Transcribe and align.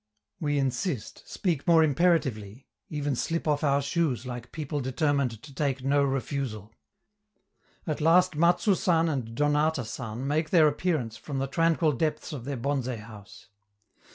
We 0.39 0.57
insist, 0.57 1.29
speak 1.29 1.67
more 1.67 1.83
imperatively; 1.83 2.65
even 2.89 3.15
slip 3.15 3.47
off 3.47 3.63
our 3.63 3.83
shoes 3.83 4.25
like 4.25 4.51
people 4.51 4.79
determined 4.79 5.43
to 5.43 5.53
take 5.53 5.83
no 5.83 6.01
refusal. 6.03 6.73
At 7.85 8.01
last 8.01 8.35
Matsou 8.35 8.73
San 8.75 9.07
and 9.09 9.35
Donata 9.37 9.85
San 9.85 10.25
make 10.25 10.49
their 10.49 10.67
appearance 10.67 11.17
from 11.17 11.37
the 11.37 11.45
tranquil 11.45 11.91
depths 11.91 12.33
of 12.33 12.45
their 12.45 12.57
bonze 12.57 12.87
house. 12.87 13.49